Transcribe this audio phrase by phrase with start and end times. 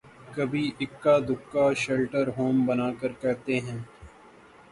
[0.35, 3.79] کبھی اکا دکا شیلٹر ہوم بنا کر کہتے ہیں۔